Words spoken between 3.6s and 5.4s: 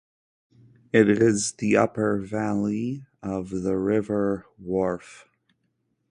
River Wharfe.